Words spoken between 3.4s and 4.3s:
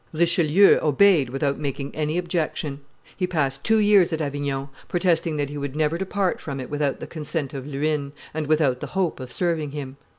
two years at